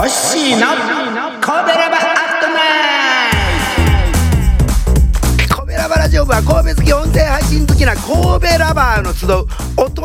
[0.00, 0.16] の神戸
[1.78, 2.02] ラバアッ
[2.40, 2.54] トナ
[3.28, 3.30] イ
[5.46, 9.44] ト神戸ラバラジオ部は神戸好き音声配信好きな神戸ラバーの集う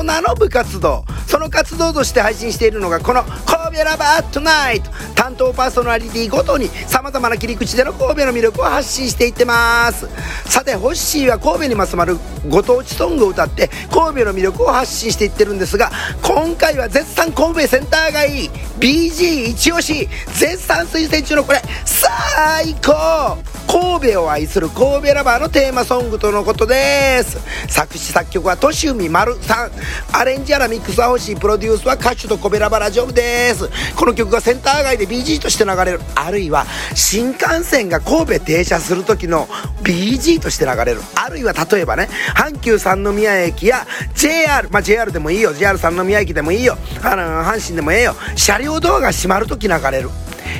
[0.04, 10.08] 人の部活動その活動として配信しているのがこの神戸ラバートナイト担当パーソナリティごとにさまざまな切り口での神戸の魅力を発信していってます。
[10.50, 12.18] さてホッシーは神戸にまつわる
[12.50, 23.55] ご当地ソングを歌って神戸の魅力を発信していってるんですが今回は絶賛神戸センター街 BG 一押し絶賛推薦中のこれ最高！
[23.68, 27.38] 神戸を愛する神戸ラバーのテーマソングとのことです。
[27.68, 29.72] 作詞作曲はとし海丸さん。
[30.12, 33.70] アレンジやらミックスは欲しいプロデュースは歌手と神戸ラバラジオ部です。
[33.96, 36.02] この曲がセンター街で BG として流れる。
[36.16, 39.48] あるいは新幹線が神戸停車する時の
[39.84, 41.02] BG として流れる。
[41.16, 45.54] あるいは例えばね阪急三宮駅や JR まあ JR でもいいよ。
[45.54, 46.78] JR 三宮駅でもいいよ。
[47.04, 48.16] あの阪神でもええよ。
[48.36, 50.10] 車両ドアが閉まる時流れる。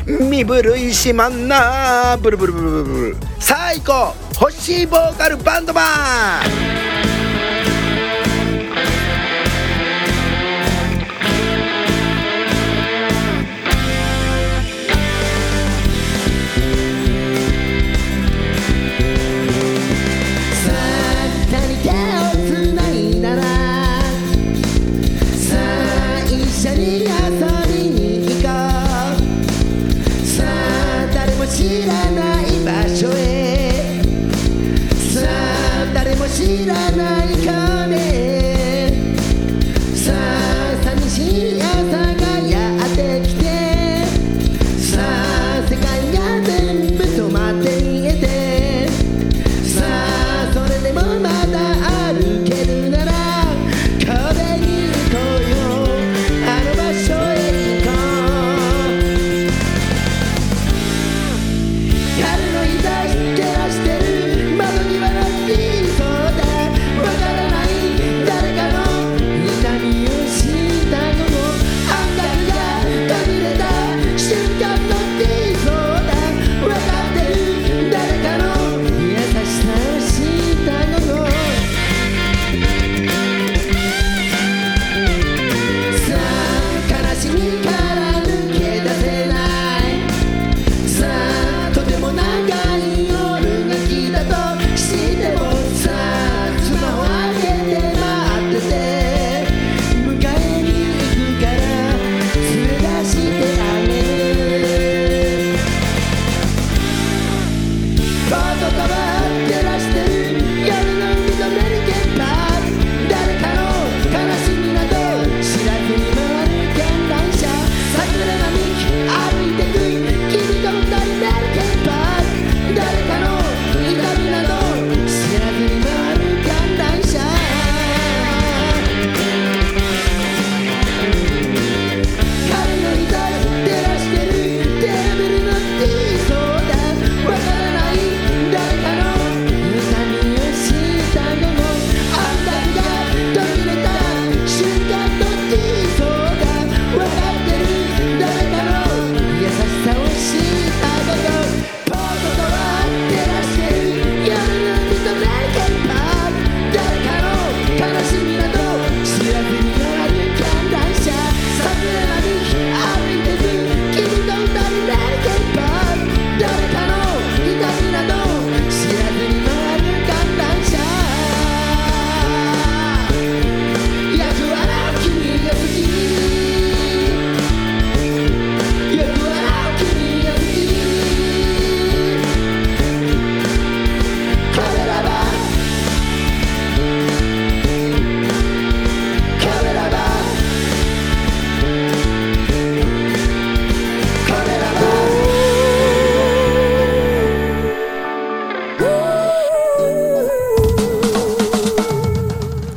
[0.06, 2.18] 身震いしまんな。
[2.22, 3.18] ブルブルブルブルブル。
[3.40, 6.85] 最高欲しいボーカルバンドマン。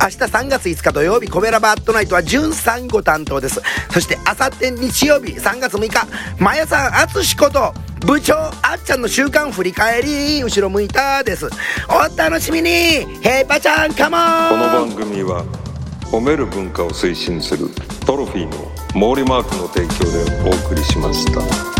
[0.09, 3.61] 日3月5日土曜日コメラバットナイトは潤さんご担当です
[3.91, 6.07] そしてあさって日曜日3月6日
[6.41, 7.73] まやさんあつしこと
[8.05, 11.47] 部長あっちゃんの週間振り返り後ろ向いたです
[11.87, 12.69] お楽しみに
[13.21, 15.43] ヘイパちゃんカモンこの番組は
[16.11, 17.69] 褒める文化を推進する
[18.05, 21.78] トロフィーの毛利マークの提供でお送りしました。